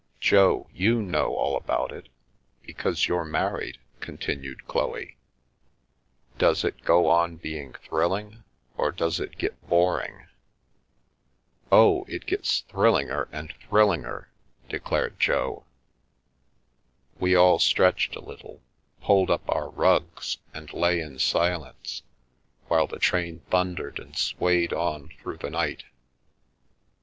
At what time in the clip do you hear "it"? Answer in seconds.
1.91-2.09, 6.63-6.83, 9.19-9.37, 12.07-12.25